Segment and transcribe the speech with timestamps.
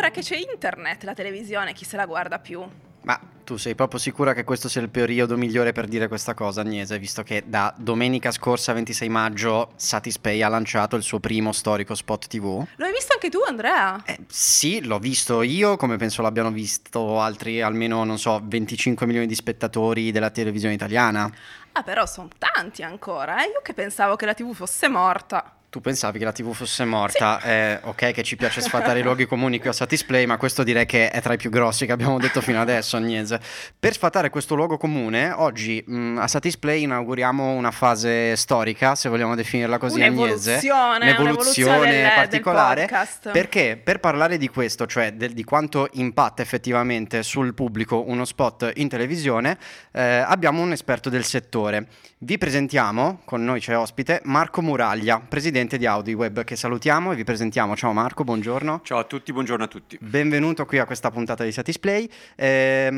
[0.00, 2.66] ora che c'è internet, la televisione, chi se la guarda più?
[3.02, 6.62] Ma tu sei proprio sicura che questo sia il periodo migliore per dire questa cosa,
[6.62, 11.94] Agnese, visto che da domenica scorsa, 26 maggio, Satispay ha lanciato il suo primo storico
[11.94, 12.66] spot TV?
[12.76, 14.02] Lo hai visto anche tu, Andrea?
[14.06, 19.26] Eh, sì, l'ho visto io, come penso l'abbiano visto altri almeno, non so, 25 milioni
[19.26, 21.30] di spettatori della televisione italiana.
[21.72, 23.48] Ah, però sono tanti ancora, eh?
[23.48, 25.56] Io che pensavo che la TV fosse morta.
[25.70, 27.46] Tu pensavi che la TV fosse morta, sì.
[27.46, 30.84] eh, ok che ci piace sfatare i luoghi comuni qui a Satisplay, ma questo direi
[30.84, 33.40] che è tra i più grossi che abbiamo detto fino adesso, Agnese.
[33.78, 39.08] Per sfatare questo luogo comune, oggi mh, mm, a Satisplay inauguriamo una fase storica, se
[39.08, 40.70] vogliamo definirla così, un'evoluzione, Agnese.
[40.72, 42.88] Un'evoluzione, un'evoluzione particolare.
[43.22, 48.24] Del perché per parlare di questo, cioè del, di quanto impatta effettivamente sul pubblico uno
[48.24, 49.56] spot in televisione,
[49.92, 51.86] eh, abbiamo un esperto del settore.
[52.22, 57.16] Vi presentiamo, con noi c'è ospite, Marco Muraglia, presidente presidente di AudiWeb che salutiamo e
[57.16, 57.76] vi presentiamo.
[57.76, 58.80] Ciao Marco, buongiorno.
[58.82, 59.98] Ciao a tutti, buongiorno a tutti.
[60.00, 62.08] Benvenuto qui a questa puntata di Satisplay.
[62.34, 62.88] Eh,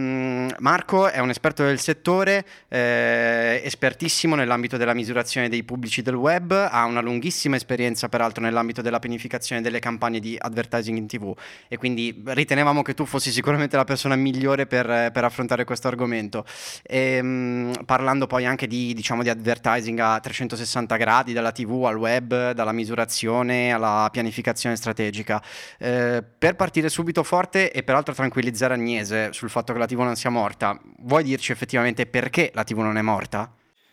[0.58, 6.52] Marco è un esperto del settore, eh, espertissimo nell'ambito della misurazione dei pubblici del web,
[6.52, 11.34] ha una lunghissima esperienza peraltro nell'ambito della pianificazione delle campagne di advertising in tv
[11.68, 16.44] e quindi ritenevamo che tu fossi sicuramente la persona migliore per, per affrontare questo argomento.
[16.83, 21.96] E, ehm, parlando poi anche di, diciamo, di advertising a 360 gradi, dalla tv al
[21.96, 25.42] web, dalla misurazione alla pianificazione strategica.
[25.78, 30.17] Eh, per partire subito forte e peraltro tranquillizzare Agnese sul fatto che la TV non
[30.17, 33.53] sia morta, vuoi dirci effettivamente perché la TV non è morta?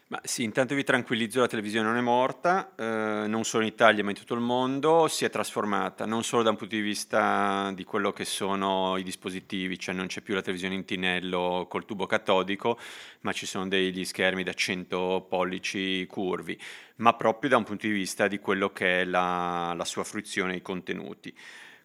[0.09, 4.03] Ma sì, intanto vi tranquillizzo, la televisione non è morta, eh, non solo in Italia
[4.03, 7.71] ma in tutto il mondo, si è trasformata, non solo da un punto di vista
[7.75, 11.85] di quello che sono i dispositivi, cioè non c'è più la televisione in tinello col
[11.85, 12.79] tubo catodico,
[13.21, 16.59] ma ci sono degli schermi da 100 pollici curvi,
[16.99, 20.55] ma proprio da un punto di vista di quello che è la, la sua fruizione,
[20.55, 21.33] i contenuti.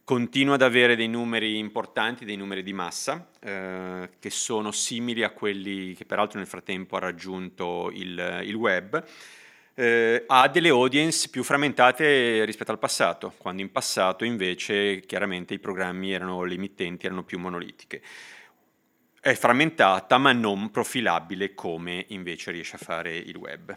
[0.05, 5.31] Continua ad avere dei numeri importanti, dei numeri di massa, eh, che sono simili a
[5.31, 9.03] quelli che peraltro nel frattempo ha raggiunto il, il web,
[9.73, 15.59] eh, ha delle audience più frammentate rispetto al passato, quando in passato invece chiaramente i
[15.59, 18.03] programmi erano, le emittenti erano più monolitiche
[19.25, 23.75] è frammentata ma non profilabile come invece riesce a fare il web.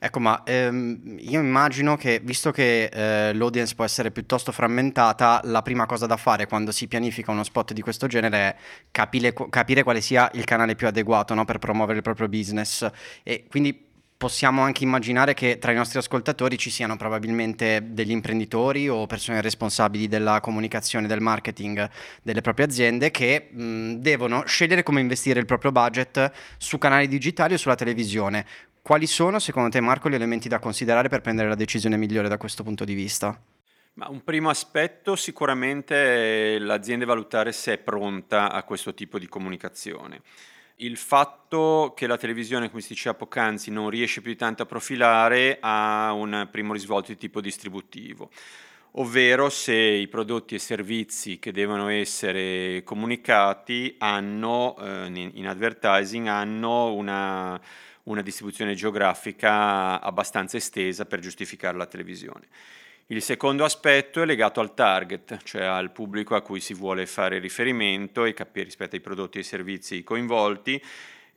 [0.00, 5.62] Ecco, ma ehm, io immagino che visto che eh, l'audience può essere piuttosto frammentata, la
[5.62, 8.56] prima cosa da fare quando si pianifica uno spot di questo genere è
[8.90, 12.84] capire, capire quale sia il canale più adeguato no, per promuovere il proprio business.
[13.22, 13.87] E quindi
[14.18, 19.40] possiamo anche immaginare che tra i nostri ascoltatori ci siano probabilmente degli imprenditori o persone
[19.40, 21.88] responsabili della comunicazione, del marketing
[22.20, 27.54] delle proprie aziende che mh, devono scegliere come investire il proprio budget su canali digitali
[27.54, 28.44] o sulla televisione.
[28.82, 32.38] Quali sono, secondo te, Marco, gli elementi da considerare per prendere la decisione migliore da
[32.38, 33.40] questo punto di vista?
[33.94, 39.28] Ma un primo aspetto sicuramente è l'azienda valutare se è pronta a questo tipo di
[39.28, 40.22] comunicazione
[40.80, 44.66] il fatto che la televisione, come si diceva poc'anzi, non riesce più di tanto a
[44.66, 48.30] profilare ha un primo risvolto di tipo distributivo,
[48.92, 56.94] ovvero se i prodotti e servizi che devono essere comunicati hanno, eh, in advertising, hanno
[56.94, 57.60] una,
[58.04, 62.46] una distribuzione geografica abbastanza estesa per giustificare la televisione.
[63.10, 67.38] Il secondo aspetto è legato al target, cioè al pubblico a cui si vuole fare
[67.38, 70.78] riferimento e capire rispetto ai prodotti e ai servizi coinvolti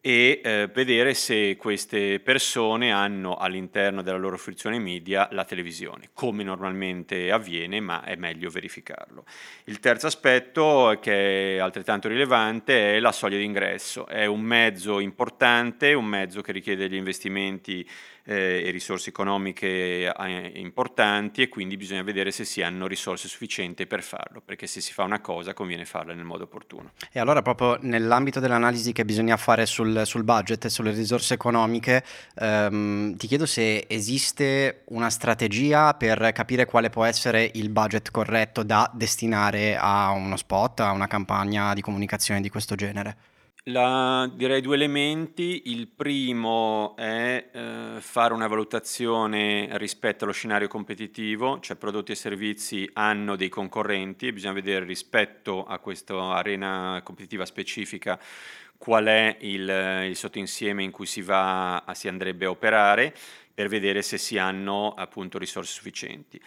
[0.02, 6.44] e eh, vedere se queste persone hanno all'interno della loro fruizione media la televisione, come
[6.44, 9.24] normalmente avviene, ma è meglio verificarlo.
[9.66, 14.08] Il terzo aspetto, che è altrettanto rilevante, è la soglia di ingresso.
[14.08, 17.88] È un mezzo importante, un mezzo che richiede degli investimenti
[18.24, 23.86] eh, e risorse economiche eh, importanti e quindi bisogna vedere se si hanno risorse sufficienti
[23.88, 26.92] per farlo, perché se si fa una cosa conviene farla nel modo opportuno.
[27.12, 32.04] E allora proprio nell'ambito dell'analisi che bisogna fare sul, sul budget e sulle risorse economiche,
[32.36, 38.64] ehm, ti chiedo se esiste una strategia per capire quale può essere il budget corretto
[38.64, 43.30] da destinare a uno spot, a una campagna di comunicazione di questo genere.
[43.66, 45.64] La, direi due elementi.
[45.66, 52.90] Il primo è eh, fare una valutazione rispetto allo scenario competitivo, cioè prodotti e servizi
[52.94, 58.20] hanno dei concorrenti bisogna vedere rispetto a questa arena competitiva specifica
[58.80, 63.14] qual è il, il sottoinsieme in cui si, va, si andrebbe a operare
[63.54, 66.42] per vedere se si hanno appunto risorse sufficienti.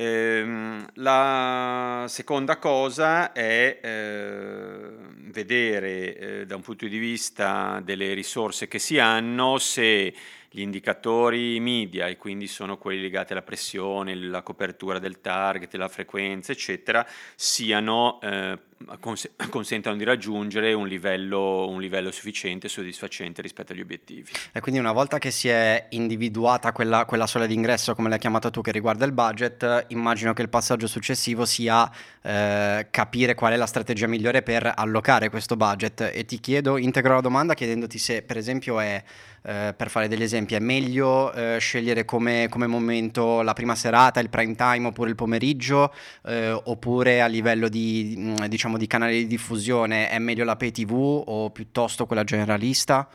[0.00, 4.90] Ehm, la seconda cosa è eh,
[5.32, 10.14] vedere eh, da un punto di vista delle risorse che si hanno se
[10.50, 15.88] gli indicatori media e quindi sono quelli legati alla pressione, la copertura del target, la
[15.88, 18.58] frequenza, eccetera, siano eh,
[18.98, 24.30] cons- consentano di raggiungere un livello, un livello sufficiente e soddisfacente rispetto agli obiettivi.
[24.52, 28.50] E quindi una volta che si è individuata quella, quella soglia d'ingresso, come l'hai chiamata
[28.50, 31.90] tu, che riguarda il budget, immagino che il passaggio successivo sia
[32.22, 36.10] eh, capire qual è la strategia migliore per allocare questo budget.
[36.12, 39.02] E ti chiedo, integro la domanda chiedendoti se per esempio è
[39.42, 44.20] eh, per fare degli esempi, è meglio eh, scegliere come, come, momento la prima serata,
[44.20, 45.92] il prime time oppure il pomeriggio,
[46.24, 50.70] eh, oppure a livello di, mm, diciamo, di canale di diffusione è meglio la pay
[50.70, 53.08] tv o piuttosto quella generalista?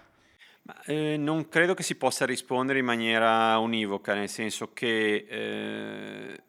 [0.65, 6.43] Ma, eh, non credo che si possa rispondere in maniera univoca, nel senso che eh,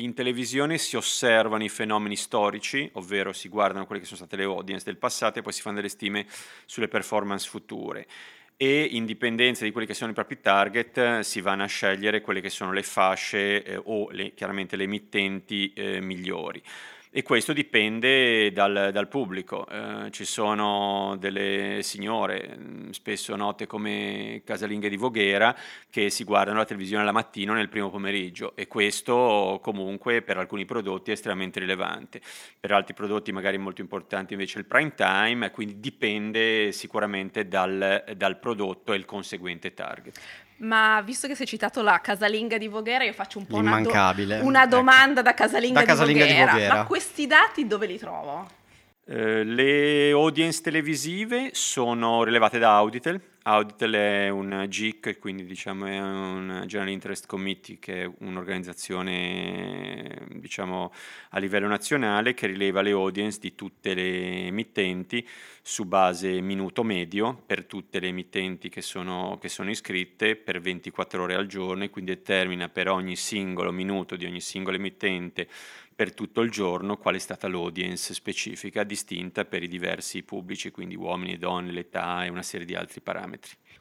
[0.00, 4.44] in televisione si osservano i fenomeni storici, ovvero si guardano quelle che sono state le
[4.44, 6.26] audience del passato e poi si fanno delle stime
[6.64, 8.06] sulle performance future
[8.62, 12.42] e in dipendenza di quelli che sono i propri target si vanno a scegliere quelle
[12.42, 16.62] che sono le fasce eh, o le, chiaramente le emittenti eh, migliori
[17.12, 19.66] e questo dipende dal, dal pubblico.
[19.68, 25.56] Eh, ci sono delle signore, mm, spesso note come casalinghe di Voghera,
[25.90, 30.64] che si guardano la televisione la mattina nel primo pomeriggio e questo comunque per alcuni
[30.64, 32.20] prodotti è estremamente rilevante.
[32.60, 38.38] Per altri prodotti magari molto importanti invece il prime time, quindi dipende sicuramente dal, dal
[38.38, 40.48] prodotto e il conseguente target.
[40.60, 43.80] Ma visto che si è citato la casalinga di Voghera, io faccio un po' una,
[43.80, 43.90] do-
[44.42, 44.68] una ecco.
[44.68, 46.52] domanda da casalinga, da casalinga di, Voghera.
[46.52, 46.74] di, Voghera.
[46.74, 48.46] Ma questi dati dove li trovo?
[49.04, 55.98] Uh, le audience televisive sono rilevate da Auditel, Auditel è un GIC, quindi diciamo è
[55.98, 60.92] un General Interest Committee, che è un'organizzazione diciamo,
[61.30, 65.26] a livello nazionale che rileva le audience di tutte le emittenti
[65.62, 71.22] su base minuto medio per tutte le emittenti che sono, che sono iscritte per 24
[71.22, 75.48] ore al giorno e quindi determina per ogni singolo minuto di ogni singola emittente
[76.00, 80.96] per tutto il giorno qual è stata l'audience specifica distinta per i diversi pubblici, quindi
[80.96, 83.29] uomini donne, l'età e una serie di altri parametri.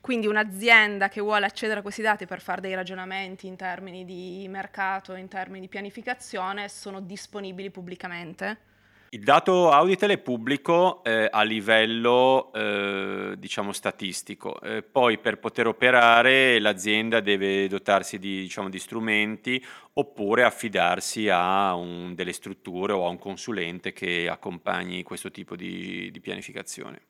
[0.01, 4.48] Quindi un'azienda che vuole accedere a questi dati per fare dei ragionamenti in termini di
[4.50, 8.68] mercato, in termini di pianificazione, sono disponibili pubblicamente?
[9.12, 15.66] Il dato Auditel è pubblico eh, a livello eh, diciamo statistico, eh, poi per poter
[15.66, 23.07] operare l'azienda deve dotarsi di, diciamo, di strumenti oppure affidarsi a un, delle strutture o
[23.07, 27.02] a un consulente che accompagni questo tipo di, di pianificazione.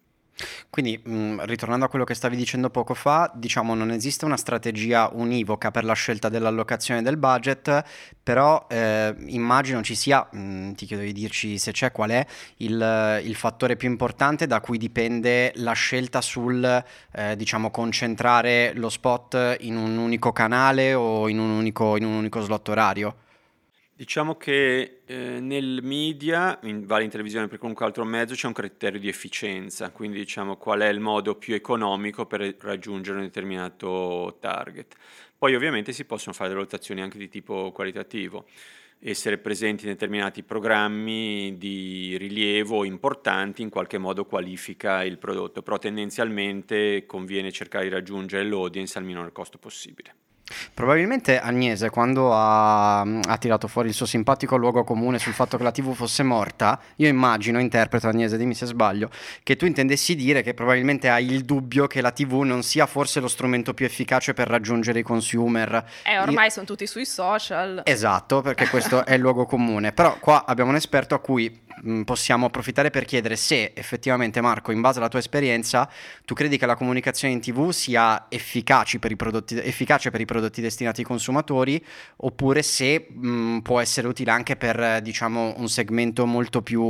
[0.70, 5.10] Quindi, mh, ritornando a quello che stavi dicendo poco fa, diciamo non esiste una strategia
[5.14, 7.84] univoca per la scelta dell'allocazione del budget,
[8.22, 12.26] però eh, immagino ci sia, mh, ti chiedo di dirci se c'è qual è
[12.58, 18.90] il, il, fattore più importante da cui dipende la scelta sul, eh, diciamo, concentrare lo
[18.90, 23.16] spot in un unico canale o in un unico, in un unico slot orario.
[24.00, 28.54] Diciamo che eh, nel media, in, vale in televisione per qualunque altro mezzo, c'è un
[28.54, 34.38] criterio di efficienza, quindi diciamo qual è il modo più economico per raggiungere un determinato
[34.40, 34.96] target.
[35.38, 38.46] Poi ovviamente si possono fare delle valutazioni anche di tipo qualitativo,
[39.00, 45.78] essere presenti in determinati programmi di rilievo importanti in qualche modo qualifica il prodotto, però
[45.78, 50.29] tendenzialmente conviene cercare di raggiungere l'audience al minor costo possibile.
[50.74, 55.64] Probabilmente Agnese, quando ha, ha, tirato fuori il suo simpatico luogo comune sul fatto che
[55.64, 59.10] la TV fosse morta, io immagino, interpreto Agnese, dimmi se sbaglio,
[59.44, 63.20] che tu intendessi dire che probabilmente hai il dubbio che la TV non sia forse
[63.20, 65.86] lo strumento più efficace per raggiungere i consumer.
[66.04, 66.52] Eh, ormai io...
[66.52, 67.82] sono tutti sui social.
[67.86, 69.92] Esatto, perché questo è il luogo comune.
[69.92, 71.68] Però qua abbiamo un esperto a cui
[72.04, 75.90] possiamo approfittare per chiedere se effettivamente, Marco, in base alla tua esperienza,
[76.26, 78.28] tu credi che la comunicazione in TV sia
[79.00, 81.84] per prodotti, efficace per i prodotti destinati ai consumatori,
[82.18, 86.82] oppure se mh, può essere utile anche per diciamo, un segmento molto più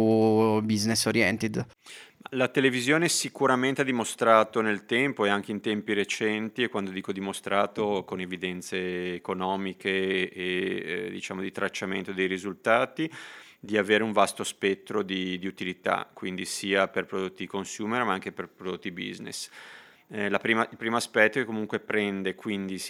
[0.62, 1.66] business oriented.
[2.34, 7.12] La televisione sicuramente ha dimostrato nel tempo e anche in tempi recenti, e quando dico
[7.12, 13.10] dimostrato con evidenze economiche e eh, diciamo di tracciamento dei risultati,
[13.60, 18.32] di avere un vasto spettro di, di utilità, quindi sia per prodotti consumer ma anche
[18.32, 19.50] per prodotti business.
[20.12, 22.82] Eh, prima, il primo aspetto è che comunque prende quindi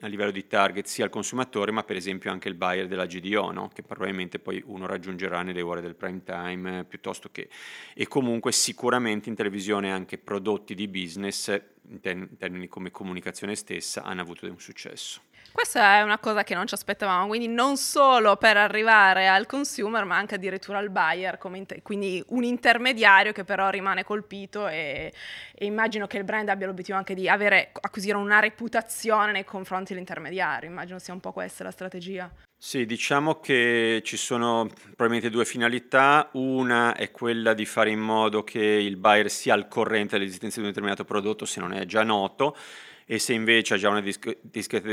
[0.00, 3.50] a livello di target sia il consumatore ma per esempio anche il buyer della GDO
[3.50, 3.68] no?
[3.68, 7.50] che probabilmente poi uno raggiungerà nelle ore del prime time eh, piuttosto che
[7.94, 11.48] e comunque sicuramente in televisione anche prodotti di business
[11.88, 15.20] in, ter- in termini come comunicazione stessa hanno avuto un successo.
[15.52, 20.04] Questa è una cosa che non ci aspettavamo, quindi non solo per arrivare al consumer,
[20.04, 25.12] ma anche addirittura al buyer, inter- quindi un intermediario che però rimane colpito e,
[25.54, 29.92] e, immagino che il brand abbia l'obiettivo anche di avere, acquisire una reputazione nei confronti
[29.92, 32.32] dell'intermediario, immagino sia un po' questa la strategia.
[32.56, 36.30] Sì, diciamo che ci sono probabilmente due finalità.
[36.34, 40.62] Una è quella di fare in modo che il buyer sia al corrente dell'esistenza di
[40.62, 42.56] un determinato prodotto se non è già noto
[43.06, 44.38] e se invece ha già una disc-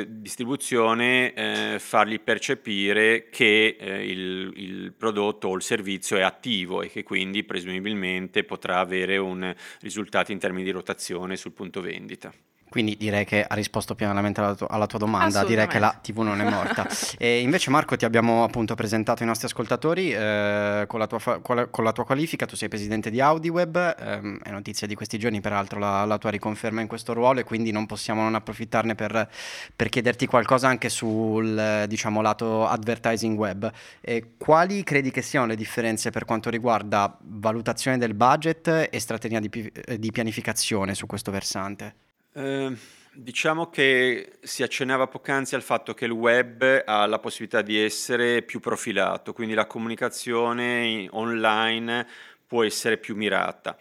[0.08, 6.90] distribuzione eh, fargli percepire che eh, il, il, prodotto o il servizio è attivo e
[6.90, 12.32] che quindi presumibilmente potrà avere un risultato in termini di rotazione sul punto vendita.
[12.70, 16.40] Quindi direi che ha risposto pienamente alla, alla tua domanda, direi che la TV non
[16.40, 16.88] è morta.
[17.18, 21.56] e invece Marco ti abbiamo appunto presentato ai nostri ascoltatori eh, con, la fa- con,
[21.56, 25.18] la, con, la tua qualifica, tu sei presidente di AudiWeb, ehm, è notizia di questi
[25.18, 28.94] giorni peraltro la, la, tua riconferma in questo ruolo e quindi non possiamo non approfittarne
[28.94, 29.28] per,
[29.76, 33.72] per chiederti qualcosa anche sul diciamo, lato advertising web.
[34.00, 39.40] E quali credi che siano le differenze per quanto riguarda valutazione del budget e strategia
[39.40, 42.08] di, di pianificazione su questo versante?
[42.34, 42.78] Ehm,
[43.14, 48.44] diciamo che si accennava poc'anzi al fatto che il web ha la possibilità di essere
[48.44, 52.08] più profilato, quindi la comunicazione online
[52.46, 53.78] può essere più mirata.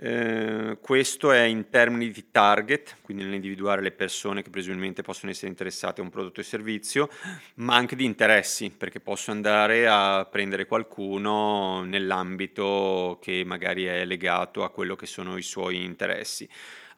[0.00, 5.48] Eh, questo è in termini di target, quindi nell'individuare le persone che presumibilmente possono essere
[5.48, 7.08] interessate a un prodotto o servizio,
[7.54, 14.62] ma anche di interessi, perché posso andare a prendere qualcuno nell'ambito che magari è legato
[14.62, 16.48] a quello che sono i suoi interessi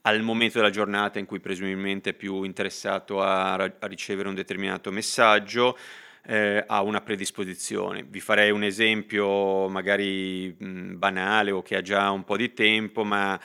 [0.03, 4.91] al momento della giornata in cui presumibilmente è più interessato a, a ricevere un determinato
[4.91, 5.77] messaggio,
[6.27, 8.05] eh, ha una predisposizione.
[8.09, 13.05] Vi farei un esempio magari mh, banale o che ha già un po' di tempo,
[13.05, 13.39] ma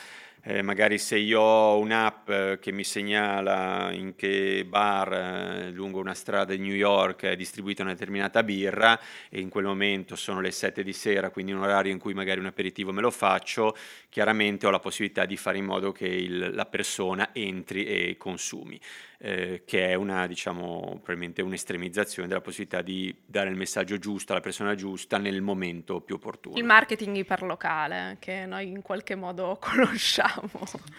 [0.48, 6.00] eh, magari se io ho un'app eh, che mi segnala in che bar eh, lungo
[6.00, 10.42] una strada di New York è distribuita una determinata birra e in quel momento sono
[10.42, 13.76] le 7 di sera, quindi un orario in cui magari un aperitivo me lo faccio,
[14.08, 18.80] chiaramente ho la possibilità di fare in modo che il, la persona entri e consumi
[19.20, 24.42] eh, che è una, diciamo, probabilmente un'estremizzazione della possibilità di dare il messaggio giusto alla
[24.42, 26.58] persona giusta nel momento più opportuno.
[26.58, 30.35] Il marketing iperlocale, che noi in qualche modo conosciamo.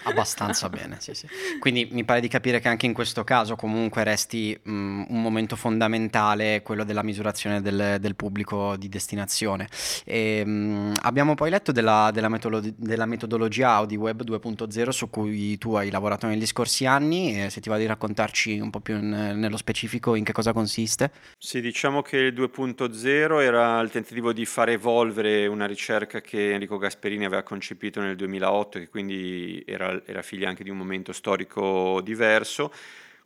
[0.04, 1.26] Abbastanza bene, sì, sì.
[1.58, 4.70] Quindi mi pare di capire che anche in questo caso comunque resti mh,
[5.08, 9.68] un momento fondamentale quello della misurazione del, del pubblico di destinazione.
[10.04, 15.10] E, mh, mm, abbiamo poi letto della, della, metodolo- della metodologia Audi Web 2.0 su
[15.10, 18.80] cui tu hai lavorato negli scorsi anni, e se ti va di raccontarci un po'
[18.80, 21.10] più in, nello specifico in che cosa consiste?
[21.38, 26.78] Sì, diciamo che il 2.0 era il tentativo di far evolvere una ricerca che Enrico
[26.78, 29.25] Gasperini aveva concepito nel 2008, che quindi
[29.66, 32.73] era, era figlia anche di un momento storico diverso.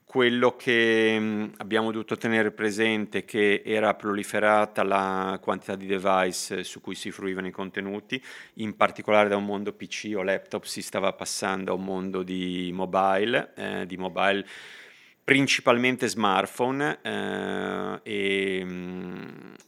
[0.04, 6.96] Quello che abbiamo dovuto tenere presente che era proliferata la quantità di device su cui
[6.96, 8.20] si fruivano i contenuti,
[8.54, 12.70] in particolare da un mondo PC o laptop si stava passando a un mondo di
[12.74, 14.44] mobile, eh, di mobile
[15.30, 18.66] principalmente smartphone eh, e,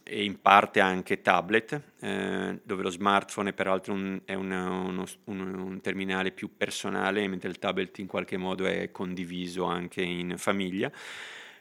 [0.03, 5.05] e, in parte anche tablet, eh, dove lo smartphone è peraltro un, è una, uno,
[5.23, 10.33] un, un, terminale più personale, mentre il tablet in qualche modo è condiviso anche in
[10.35, 10.91] famiglia.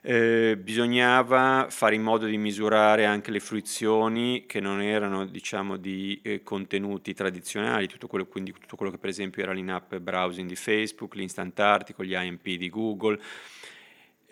[0.01, 6.21] Eh, bisognava fare in modo di misurare anche le fruizioni che non erano diciamo di
[6.25, 10.57] eh, contenuti tradizionali, tutto quello, quindi tutto quello che per esempio era l'in-app browsing di
[10.57, 13.21] Facebook, l'instant article, gli IMP di Google,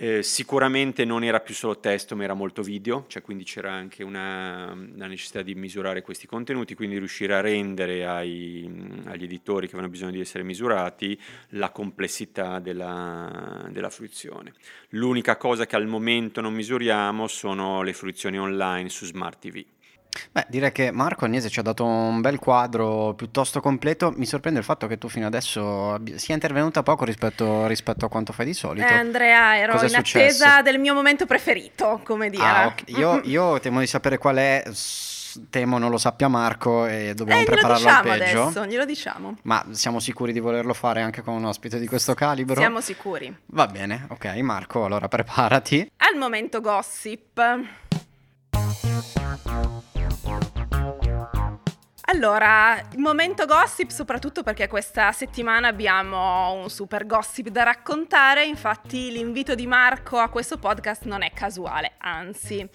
[0.02, 4.02] eh, sicuramente non era più solo testo, ma era molto video, cioè quindi c'era anche
[4.02, 8.66] una, la necessità di misurare questi contenuti, quindi riuscire a rendere ai,
[9.04, 14.54] agli editori che avevano bisogno di essere misurati la complessità della, della fruizione.
[14.90, 19.62] L'unica cosa che al momento non misuriamo sono le fruizioni online su Smart TV.
[20.33, 24.12] Beh, direi che Marco Agnese ci ha dato un bel quadro piuttosto completo.
[24.17, 28.33] Mi sorprende il fatto che tu fino adesso sia intervenuta poco rispetto, rispetto a quanto
[28.33, 28.87] fai di solito.
[28.87, 30.45] Eh, Andrea, ero Cos'è in successo?
[30.45, 32.45] attesa del mio momento preferito, come dire.
[32.45, 32.97] Ah, okay.
[32.99, 34.62] io, io temo di sapere qual è
[35.49, 38.43] temo non lo sappia Marco e dobbiamo eh, prepararlo al peggio.
[38.43, 39.37] adesso, glielo diciamo.
[39.43, 42.57] Ma siamo sicuri di volerlo fare anche con un ospite di questo calibro?
[42.57, 43.35] Siamo sicuri.
[43.47, 45.90] Va bene, ok Marco, allora preparati.
[45.99, 47.40] Al momento gossip.
[52.12, 59.55] Allora, momento gossip soprattutto perché questa settimana abbiamo un super gossip da raccontare, infatti l'invito
[59.55, 62.69] di Marco a questo podcast non è casuale, anzi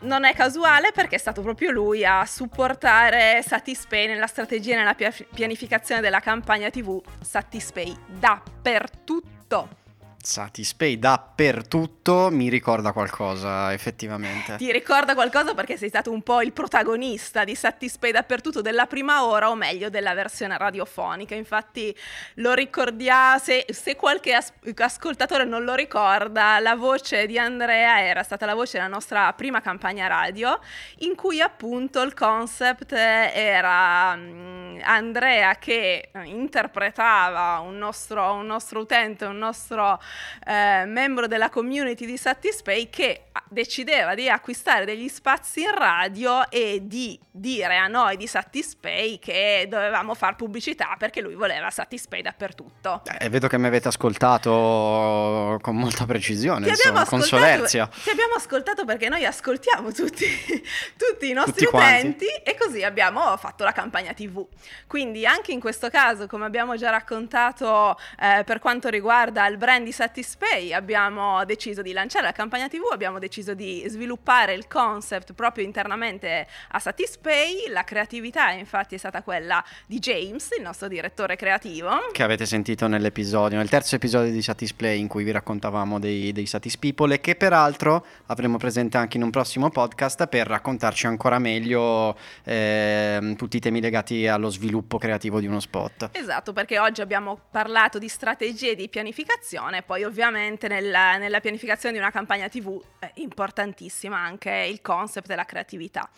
[0.00, 4.96] non è casuale perché è stato proprio lui a supportare Satispay nella strategia e nella
[5.34, 9.79] pianificazione della campagna TV Satispay dappertutto
[10.22, 14.56] Satispay dappertutto mi ricorda qualcosa effettivamente.
[14.56, 19.24] Ti ricorda qualcosa perché sei stato un po' il protagonista di Satispay dappertutto della prima
[19.24, 21.34] ora o meglio della versione radiofonica.
[21.34, 21.96] Infatti
[22.34, 28.22] lo ricordiamo, se, se qualche as- ascoltatore non lo ricorda, la voce di Andrea era
[28.22, 30.58] stata la voce della nostra prima campagna radio
[30.98, 39.24] in cui appunto il concept era um, Andrea che interpretava un nostro, un nostro utente,
[39.24, 39.98] un nostro
[40.46, 46.80] eh, membro della community di Satispay che decideva di acquistare degli spazi in radio e
[46.82, 53.02] di dire a noi di Satispay che dovevamo fare pubblicità perché lui voleva Satispay dappertutto.
[53.18, 57.86] Eh, vedo che mi avete ascoltato con molta precisione, ti insomma, con solerzia.
[57.86, 60.26] Ti abbiamo ascoltato perché noi ascoltiamo tutti,
[60.96, 62.50] tutti i nostri tutti utenti quanti.
[62.50, 64.46] e così abbiamo fatto la campagna TV.
[64.86, 69.84] Quindi anche in questo caso, come abbiamo già raccontato eh, per quanto riguarda il brand
[69.84, 75.34] di Satispay, abbiamo deciso di lanciare la campagna TV, abbiamo deciso di sviluppare il concept
[75.34, 77.68] proprio internamente a Satispay.
[77.68, 81.90] La creatività infatti è stata quella di James, il nostro direttore creativo.
[82.12, 86.46] Che avete sentito nell'episodio, nel terzo episodio di Satisplay in cui vi raccontavamo dei, dei
[86.46, 91.38] Satis People e che peraltro avremo presente anche in un prossimo podcast per raccontarci ancora
[91.38, 96.08] meglio eh, tutti i temi legati allo sviluppo creativo di uno spot.
[96.12, 102.00] Esatto, perché oggi abbiamo parlato di strategie di pianificazione, poi ovviamente nella, nella pianificazione di
[102.00, 106.08] una campagna TV è importantissima anche il concept e la creatività.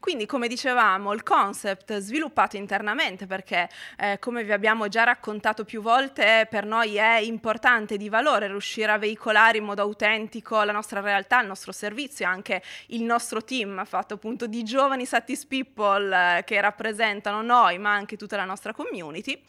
[0.00, 3.68] Quindi come dicevamo il concept sviluppato internamente perché
[3.98, 8.90] eh, come vi abbiamo già raccontato più volte per noi è importante di valore riuscire
[8.90, 13.84] a veicolare in modo autentico la nostra realtà, il nostro servizio anche il nostro team
[13.84, 18.72] fatto appunto di giovani Satis People eh, che rappresentano noi ma anche tutta la nostra
[18.72, 19.40] community.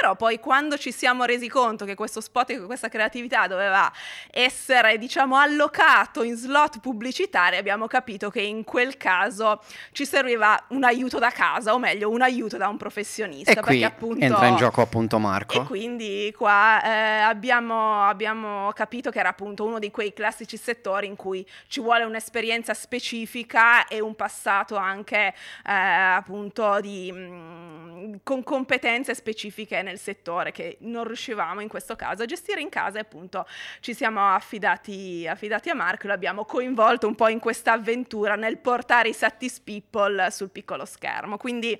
[0.00, 3.90] Però poi quando ci siamo resi conto che questo spot e questa creatività doveva
[4.30, 10.84] essere, diciamo, allocato in slot pubblicitari, abbiamo capito che in quel caso ci serviva un
[10.84, 13.50] aiuto da casa, o meglio, un aiuto da un professionista.
[13.50, 15.62] E qui appunto, entra in gioco appunto Marco.
[15.62, 21.08] E quindi qua eh, abbiamo, abbiamo capito che era appunto uno di quei classici settori
[21.08, 25.34] in cui ci vuole un'esperienza specifica e un passato anche
[25.66, 31.96] eh, appunto di, mh, mm, con competenze specifiche nel settore che non riuscivamo in questo
[31.96, 33.46] caso a gestire in casa e appunto
[33.80, 38.58] ci siamo affidati, affidati a Marco e l'abbiamo coinvolto un po' in questa avventura nel
[38.58, 41.36] portare i Sattis People sul piccolo schermo.
[41.36, 41.78] Quindi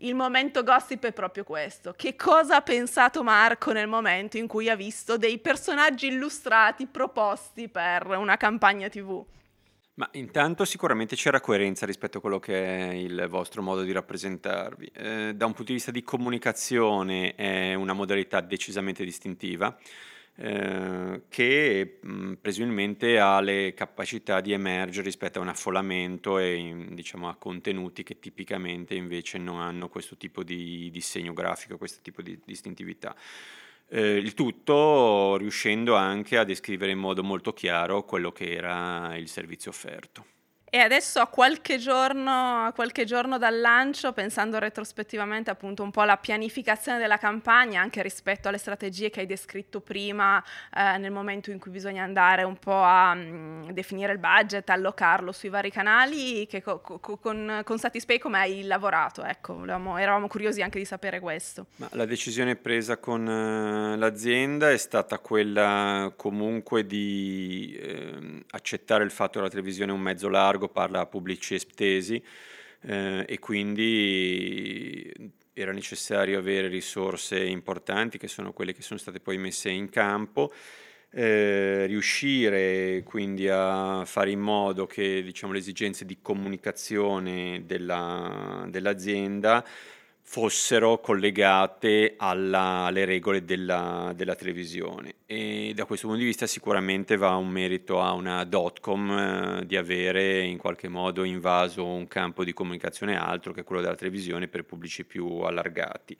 [0.00, 1.94] il momento gossip è proprio questo.
[1.96, 7.68] Che cosa ha pensato Marco nel momento in cui ha visto dei personaggi illustrati proposti
[7.68, 9.24] per una campagna TV?
[9.98, 14.90] Ma intanto sicuramente c'era coerenza rispetto a quello che è il vostro modo di rappresentarvi.
[14.92, 19.74] Eh, da un punto di vista di comunicazione è una modalità decisamente distintiva
[20.36, 27.30] eh, che mh, presumibilmente ha le capacità di emergere rispetto a un affollamento e diciamo,
[27.30, 32.38] a contenuti che tipicamente invece non hanno questo tipo di disegno grafico, questo tipo di
[32.44, 33.16] distintività.
[33.88, 39.28] Eh, il tutto riuscendo anche a descrivere in modo molto chiaro quello che era il
[39.28, 40.35] servizio offerto.
[40.76, 46.02] E adesso a qualche, giorno, a qualche giorno dal lancio, pensando retrospettivamente appunto un po'
[46.02, 50.38] alla pianificazione della campagna, anche rispetto alle strategie che hai descritto prima,
[50.76, 54.68] eh, nel momento in cui bisogna andare un po' a mh, mm, definire il budget,
[54.68, 59.24] allocarlo sui vari canali, che co- co- con, con Satispay come hai lavorato?
[59.24, 61.68] Ecco, volevamo, eravamo curiosi anche di sapere questo.
[61.76, 69.10] Ma la decisione presa con uh, l'azienda è stata quella comunque di eh, accettare il
[69.10, 72.22] fatto che la televisione è un mezzo largo largo parla a pubblici estesi
[72.82, 75.12] eh, e quindi
[75.52, 80.52] era necessario avere risorse importanti che sono quelle che sono state poi messe in campo.
[81.08, 89.64] Eh, riuscire quindi a fare in modo che diciamo, le esigenze di comunicazione della, dell'azienda
[90.28, 97.16] fossero collegate alla, alle regole della, della, televisione e da questo punto di vista sicuramente
[97.16, 102.42] va un merito a una dotcom eh, di avere in qualche modo invaso un campo
[102.42, 106.16] di comunicazione altro che quello della televisione per pubblici più allargati.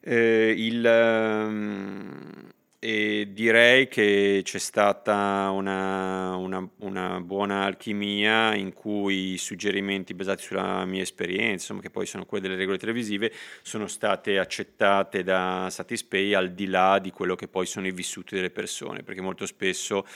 [0.00, 2.50] Eh, il, ehm,
[2.88, 10.44] e direi che c'è stata una, una, una, buona alchimia in cui i suggerimenti basati
[10.44, 15.68] sulla mia esperienza, insomma, che poi sono quelle delle regole televisive, sono state accettate da
[15.70, 19.44] Satispay al di là di quello che poi sono i vissuti delle persone, perché molto
[19.44, 20.06] spesso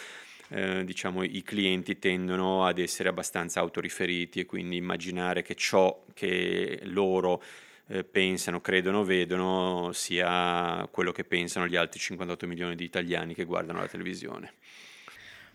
[0.49, 6.81] eh, diciamo, i clienti tendono ad essere abbastanza autoriferiti e quindi immaginare che ciò che
[6.85, 7.43] loro
[7.89, 13.45] eh, pensano, credono, vedono, sia quello che pensano gli altri 58 milioni di italiani che
[13.45, 14.55] guardano la televisione.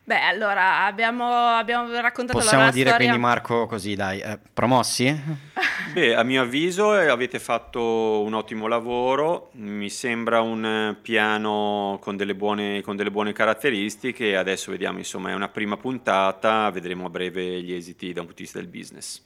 [0.07, 3.07] Beh, allora abbiamo, abbiamo raccontato Possiamo la dire storia.
[3.07, 5.13] quindi Marco così, dai, eh, promossi?
[5.91, 11.99] Beh, a mio avviso eh, avete fatto un ottimo lavoro, mi sembra un eh, piano
[12.01, 17.07] con delle buone, con delle buone caratteristiche, adesso vediamo, insomma, è una prima puntata, vedremo
[17.07, 19.21] a breve gli esiti da un punto di vista del business.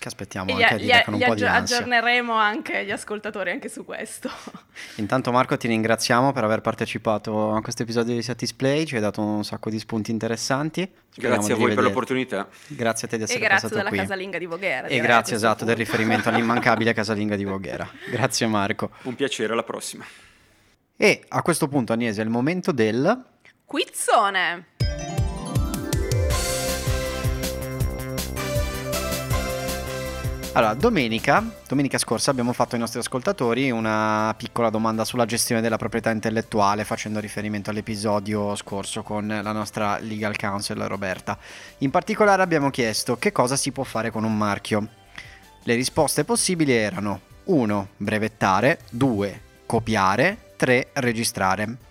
[0.00, 1.76] Che aspettiamo E gli, anche di gli- con un po' di ansia.
[1.76, 4.30] aggiorneremo anche gli ascoltatori anche su questo.
[4.96, 9.20] Intanto Marco ti ringraziamo per aver partecipato a questo episodio di Satisplay, ci hai dato
[9.20, 10.90] un sacco di spunti interessanti.
[11.10, 12.48] Speriamo Grazie a voi per l'opportunità.
[12.68, 13.98] Grazie a te di E essere grazie passato della qui.
[13.98, 14.86] casalinga di Voghera.
[14.86, 15.90] E grazie esatto del punto.
[15.90, 17.86] riferimento all'immancabile casalinga di Voghera.
[18.10, 18.92] Grazie Marco.
[19.02, 20.06] Un piacere, alla prossima.
[20.96, 23.22] E a questo punto Agnese è il momento del...
[23.66, 25.19] Quizzone.
[30.52, 35.76] Allora, domenica, domenica scorsa abbiamo fatto ai nostri ascoltatori una piccola domanda sulla gestione della
[35.76, 41.38] proprietà intellettuale facendo riferimento all'episodio scorso con la nostra legal counsel Roberta.
[41.78, 44.88] In particolare abbiamo chiesto che cosa si può fare con un marchio.
[45.62, 47.88] Le risposte possibili erano 1.
[47.96, 49.40] brevettare, 2.
[49.66, 50.88] copiare, 3.
[50.94, 51.89] registrare.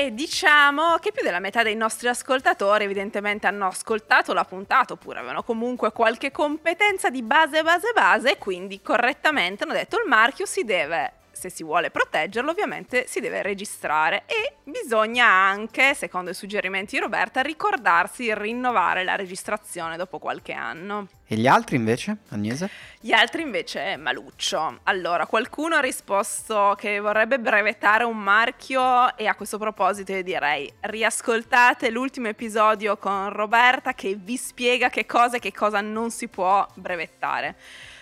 [0.00, 5.18] E diciamo che più della metà dei nostri ascoltatori evidentemente hanno ascoltato la puntata oppure
[5.18, 10.62] avevano comunque qualche competenza di base, base, base quindi correttamente hanno detto il marchio si
[10.62, 16.96] deve, se si vuole proteggerlo ovviamente si deve registrare e bisogna anche, secondo i suggerimenti
[16.96, 21.06] di Roberta, ricordarsi di rinnovare la registrazione dopo qualche anno.
[21.26, 22.70] E gli altri invece, Agnese?
[23.00, 24.80] Gli altri invece Maluccio.
[24.84, 30.72] Allora, qualcuno ha risposto che vorrebbe brevettare un marchio e a questo proposito io direi
[30.80, 36.28] riascoltate l'ultimo episodio con Roberta che vi spiega che cosa e che cosa non si
[36.28, 37.56] può brevettare.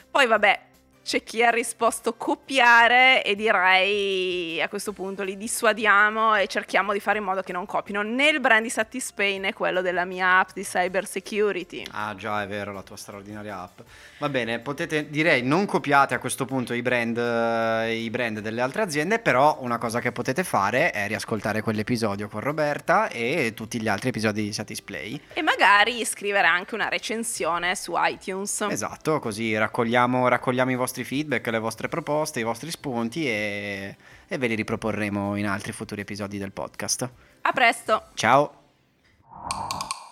[0.08, 0.65] Poi vabbè,
[1.06, 6.98] c'è chi ha risposto copiare e direi a questo punto li dissuadiamo e cerchiamo di
[6.98, 10.40] fare in modo che non copino né il brand di Satispay né quello della mia
[10.40, 11.84] app di cyber security.
[11.92, 13.82] Ah già, è vero, la tua straordinaria app.
[14.18, 18.60] Va bene, potete, direi, non copiate a questo punto i brand, eh, i brand delle
[18.60, 23.80] altre aziende, però una cosa che potete fare è riascoltare quell'episodio con Roberta e tutti
[23.80, 25.20] gli altri episodi di Satisplay.
[25.34, 28.66] E magari scrivere anche una recensione su iTunes.
[28.68, 34.38] Esatto, così raccogliamo, raccogliamo i vostri feedback, le vostre proposte, i vostri spunti e, e
[34.38, 37.10] ve li riproporremo in altri futuri episodi del podcast.
[37.42, 38.10] A presto!
[38.14, 40.05] Ciao!